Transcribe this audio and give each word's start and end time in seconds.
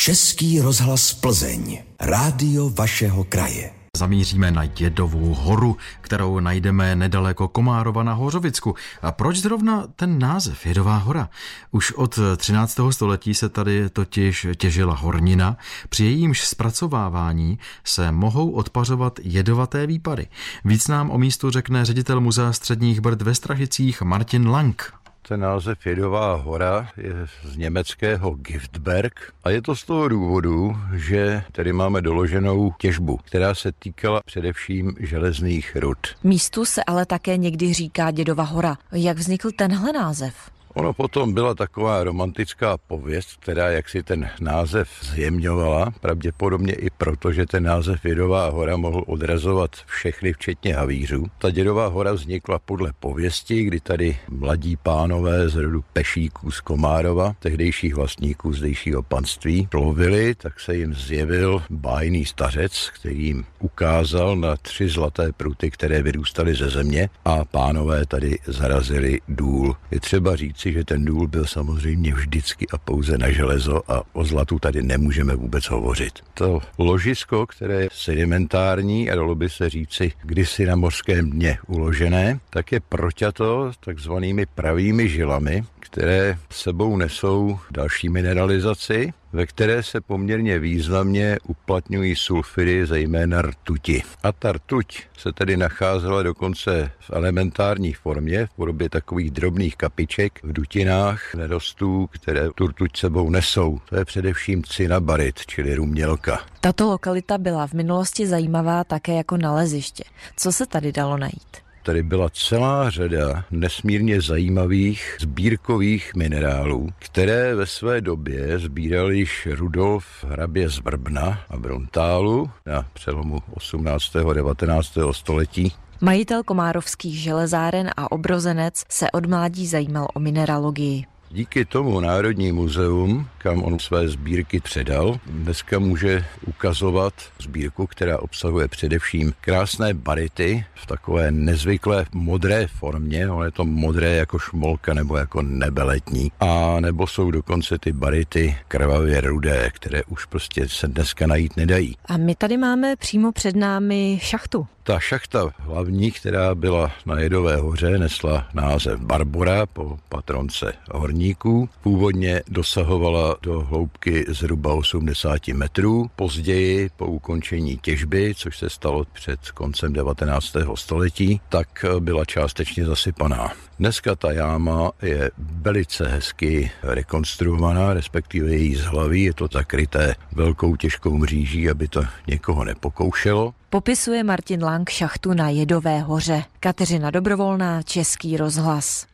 Český 0.00 0.60
rozhlas 0.60 1.14
Plzeň. 1.14 1.82
Rádio 2.00 2.70
vašeho 2.70 3.24
kraje. 3.24 3.70
Zamíříme 3.96 4.50
na 4.50 4.62
Jedovou 4.78 5.34
horu, 5.34 5.76
kterou 6.00 6.40
najdeme 6.40 6.96
nedaleko 6.96 7.48
Komárova 7.48 8.02
na 8.02 8.12
Hořovicku. 8.12 8.74
A 9.02 9.12
proč 9.12 9.36
zrovna 9.36 9.86
ten 9.96 10.18
název 10.18 10.66
Jedová 10.66 10.96
hora? 10.96 11.28
Už 11.70 11.92
od 11.92 12.18
13. 12.36 12.80
století 12.90 13.34
se 13.34 13.48
tady 13.48 13.90
totiž 13.90 14.46
těžila 14.56 14.94
hornina, 14.94 15.56
při 15.88 16.04
jejímž 16.04 16.40
zpracovávání 16.40 17.58
se 17.84 18.12
mohou 18.12 18.50
odpařovat 18.50 19.20
jedovaté 19.22 19.86
výpady. 19.86 20.26
Víc 20.64 20.88
nám 20.88 21.10
o 21.10 21.18
místu 21.18 21.50
řekne 21.50 21.84
ředitel 21.84 22.20
Muzea 22.20 22.52
středních 22.52 23.00
brd 23.00 23.22
ve 23.22 23.34
Strachicích 23.34 24.02
Martin 24.02 24.48
Lang. 24.48 24.99
Ten 25.28 25.40
název 25.40 25.86
Jedová 25.86 26.34
hora 26.34 26.88
je 26.96 27.12
z 27.44 27.56
německého 27.56 28.30
Giftberg 28.30 29.32
a 29.44 29.50
je 29.50 29.62
to 29.62 29.76
z 29.76 29.84
toho 29.84 30.08
důvodu, 30.08 30.76
že 30.94 31.42
tady 31.52 31.72
máme 31.72 32.00
doloženou 32.00 32.72
těžbu, 32.78 33.16
která 33.16 33.54
se 33.54 33.72
týkala 33.72 34.20
především 34.24 34.94
železných 35.00 35.76
rud. 35.76 35.98
Místu 36.24 36.64
se 36.64 36.84
ale 36.84 37.06
také 37.06 37.36
někdy 37.36 37.72
říká 37.72 38.10
Dědova 38.10 38.44
hora. 38.44 38.76
Jak 38.92 39.18
vznikl 39.18 39.50
tenhle 39.56 39.92
název? 39.92 40.50
Ono 40.74 40.92
potom 40.92 41.34
byla 41.34 41.54
taková 41.54 42.04
romantická 42.04 42.76
pověst, 42.78 43.36
která 43.40 43.68
jaksi 43.70 44.02
ten 44.02 44.30
název 44.40 44.88
zjemňovala, 45.02 45.92
pravděpodobně 46.00 46.72
i 46.72 46.90
proto, 46.90 47.32
že 47.32 47.46
ten 47.46 47.62
název 47.62 48.00
Dědová 48.02 48.48
hora 48.48 48.76
mohl 48.76 49.04
odrazovat 49.06 49.70
všechny, 49.86 50.32
včetně 50.32 50.74
havířů. 50.74 51.26
Ta 51.38 51.50
Dědová 51.50 51.86
hora 51.86 52.12
vznikla 52.12 52.58
podle 52.58 52.92
pověsti, 53.00 53.64
kdy 53.64 53.80
tady 53.80 54.18
mladí 54.28 54.76
pánové 54.76 55.48
z 55.48 55.56
rodu 55.56 55.84
Pešíků 55.92 56.50
z 56.50 56.60
Komárova, 56.60 57.34
tehdejších 57.38 57.94
vlastníků 57.94 58.52
zdejšího 58.52 59.02
panství, 59.02 59.68
plovili, 59.70 60.34
tak 60.34 60.60
se 60.60 60.76
jim 60.76 60.94
zjevil 60.94 61.62
bájný 61.70 62.24
stařec, 62.24 62.90
který 62.94 63.24
jim 63.26 63.44
ukázal 63.58 64.36
na 64.36 64.56
tři 64.56 64.88
zlaté 64.88 65.32
pruty, 65.32 65.70
které 65.70 66.02
vyrůstaly 66.02 66.54
ze 66.54 66.70
země 66.70 67.08
a 67.24 67.44
pánové 67.44 68.06
tady 68.06 68.38
zarazili 68.46 69.20
důl. 69.28 69.76
Je 69.90 70.00
třeba 70.00 70.36
říct, 70.36 70.59
říci, 70.60 70.72
že 70.72 70.84
ten 70.84 71.04
důl 71.04 71.26
byl 71.26 71.46
samozřejmě 71.46 72.14
vždycky 72.14 72.66
a 72.72 72.78
pouze 72.78 73.18
na 73.18 73.30
železo 73.30 73.92
a 73.92 74.02
o 74.12 74.24
zlatu 74.24 74.58
tady 74.58 74.82
nemůžeme 74.82 75.34
vůbec 75.34 75.64
hovořit. 75.64 76.12
To 76.34 76.60
ložisko, 76.78 77.46
které 77.46 77.82
je 77.82 77.88
sedimentární 77.92 79.10
a 79.10 79.14
dalo 79.14 79.34
by 79.34 79.50
se 79.50 79.70
říci 79.70 80.12
kdysi 80.22 80.66
na 80.66 80.76
mořském 80.76 81.30
dně 81.30 81.58
uložené, 81.66 82.40
tak 82.50 82.72
je 82.72 82.80
proťato 82.80 83.72
takzvanými 83.80 84.46
pravými 84.46 85.08
žilami, 85.08 85.64
které 85.80 86.38
sebou 86.50 86.96
nesou 86.96 87.58
další 87.70 88.08
mineralizaci 88.08 89.12
ve 89.32 89.46
které 89.46 89.82
se 89.82 90.00
poměrně 90.00 90.58
významně 90.58 91.38
uplatňují 91.48 92.16
sulfidy, 92.16 92.86
zejména 92.86 93.42
rtuti. 93.42 94.02
A 94.22 94.32
ta 94.32 94.52
rtuť 94.52 95.02
se 95.18 95.32
tedy 95.32 95.56
nacházela 95.56 96.22
dokonce 96.22 96.90
v 96.98 97.10
elementární 97.10 97.92
formě, 97.92 98.46
v 98.46 98.54
podobě 98.54 98.90
takových 98.90 99.30
drobných 99.30 99.76
kapiček 99.76 100.40
v 100.42 100.52
dutinách 100.52 101.34
nerostů, 101.34 102.06
které 102.06 102.50
tu 102.54 102.66
rtuť 102.66 102.96
sebou 102.96 103.30
nesou. 103.30 103.78
To 103.88 103.96
je 103.96 104.04
především 104.04 104.64
cinabarit, 104.64 105.46
čili 105.46 105.74
rumělka. 105.74 106.40
Tato 106.60 106.86
lokalita 106.86 107.38
byla 107.38 107.66
v 107.66 107.72
minulosti 107.72 108.26
zajímavá 108.26 108.84
také 108.84 109.14
jako 109.14 109.36
naleziště. 109.36 110.04
Co 110.36 110.52
se 110.52 110.66
tady 110.66 110.92
dalo 110.92 111.16
najít? 111.16 111.69
Tady 111.82 112.02
byla 112.02 112.28
celá 112.32 112.90
řada 112.90 113.44
nesmírně 113.50 114.20
zajímavých 114.20 115.16
sbírkových 115.20 116.14
minerálů, 116.14 116.88
které 116.98 117.54
ve 117.54 117.66
své 117.66 118.00
době 118.00 118.58
sbíral 118.58 119.12
již 119.12 119.48
Rudolf 119.50 120.04
hrabě 120.28 120.68
z 120.68 120.78
Brbna 120.78 121.40
a 121.50 121.56
Brontálu 121.56 122.50
na 122.66 122.86
přelomu 122.92 123.38
18. 123.54 124.16
a 124.16 124.32
19. 124.32 124.98
století. 125.12 125.72
Majitel 126.00 126.42
komárovských 126.42 127.18
železáren 127.18 127.90
a 127.96 128.12
obrozenec 128.12 128.82
se 128.88 129.10
od 129.10 129.26
mládí 129.26 129.66
zajímal 129.66 130.08
o 130.14 130.20
mineralogii. 130.20 131.04
Díky 131.32 131.64
tomu 131.64 132.00
Národní 132.00 132.52
muzeum, 132.52 133.28
kam 133.38 133.62
on 133.62 133.78
své 133.78 134.08
sbírky 134.08 134.60
předal, 134.60 135.20
dneska 135.26 135.78
může 135.78 136.24
ukazovat 136.46 137.14
sbírku, 137.42 137.86
která 137.86 138.18
obsahuje 138.18 138.68
především 138.68 139.32
krásné 139.40 139.94
barity 139.94 140.64
v 140.74 140.86
takové 140.86 141.30
nezvyklé 141.30 142.06
modré 142.12 142.66
formě, 142.66 143.30
ono 143.30 143.44
je 143.44 143.50
to 143.50 143.64
modré 143.64 144.16
jako 144.16 144.38
šmolka 144.38 144.94
nebo 144.94 145.16
jako 145.16 145.42
nebeletní, 145.42 146.32
a 146.40 146.80
nebo 146.80 147.06
jsou 147.06 147.30
dokonce 147.30 147.78
ty 147.78 147.92
barity 147.92 148.56
krvavě 148.68 149.20
rudé, 149.20 149.70
které 149.74 150.04
už 150.04 150.24
prostě 150.24 150.68
se 150.68 150.88
dneska 150.88 151.26
najít 151.26 151.56
nedají. 151.56 151.96
A 152.04 152.16
my 152.16 152.34
tady 152.34 152.56
máme 152.56 152.96
přímo 152.96 153.32
před 153.32 153.56
námi 153.56 154.18
šachtu. 154.22 154.66
Ta 154.82 155.00
šachta 155.00 155.50
hlavní, 155.58 156.10
která 156.10 156.54
byla 156.54 156.92
na 157.06 157.20
Jedové 157.20 157.56
hoře, 157.56 157.98
nesla 157.98 158.48
název 158.54 159.00
Barbora 159.00 159.66
po 159.66 159.98
patronce 160.08 160.72
horníků. 160.90 161.68
Původně 161.82 162.42
dosahovala 162.48 163.36
do 163.42 163.60
hloubky 163.60 164.24
zhruba 164.28 164.74
80 164.74 165.48
metrů. 165.48 166.10
Později, 166.16 166.90
po 166.96 167.06
ukončení 167.06 167.78
těžby, 167.82 168.34
což 168.36 168.58
se 168.58 168.70
stalo 168.70 169.04
před 169.12 169.50
koncem 169.50 169.92
19. 169.92 170.56
století, 170.74 171.40
tak 171.48 171.84
byla 171.98 172.24
částečně 172.24 172.84
zasypaná. 172.84 173.52
Dneska 173.78 174.14
ta 174.16 174.32
jáma 174.32 174.90
je 175.02 175.30
velice 175.38 176.08
hezky 176.08 176.70
rekonstruovaná, 176.82 177.94
respektive 177.94 178.50
její 178.50 178.74
zhlaví 178.74 179.22
je 179.22 179.34
to 179.34 179.48
zakryté 179.52 180.14
velkou 180.32 180.76
těžkou 180.76 181.16
mříží, 181.16 181.70
aby 181.70 181.88
to 181.88 182.02
někoho 182.26 182.64
nepokoušelo. 182.64 183.54
Popisuje 183.72 184.24
Martin 184.24 184.64
Lang 184.64 184.90
šachtu 184.90 185.34
na 185.34 185.48
Jedové 185.48 186.00
hoře. 186.00 186.44
Kateřina 186.60 187.10
Dobrovolná, 187.10 187.82
Český 187.82 188.36
rozhlas. 188.36 189.06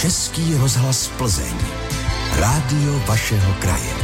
Český 0.00 0.54
rozhlas 0.54 1.08
Plzeň. 1.08 1.54
Rádio 2.38 2.98
vašeho 3.06 3.54
kraje. 3.60 4.03